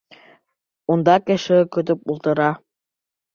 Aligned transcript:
Унда 0.95 1.17
кеше 1.27 1.59
көтөп 1.77 2.11
ултыра! 2.15 2.49